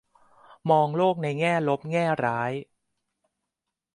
[0.69, 2.51] มองโลกในแง่ลบแง่ร้าย